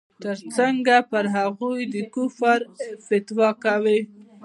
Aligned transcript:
ته 0.21 0.29
څنگه 0.55 0.97
پر 1.11 1.25
هغوى 1.35 1.81
د 1.93 1.95
کفر 2.13 2.59
فتوا 3.07 3.49
کوې. 3.63 3.99